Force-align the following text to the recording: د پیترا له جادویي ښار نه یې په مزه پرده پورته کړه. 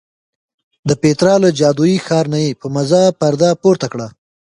د 0.87 0.89
پیترا 1.01 1.33
له 1.43 1.49
جادویي 1.59 1.97
ښار 2.05 2.25
نه 2.33 2.39
یې 2.45 2.51
په 2.61 2.67
مزه 2.75 3.01
پرده 3.19 3.49
پورته 3.61 3.87
کړه. 3.93 4.07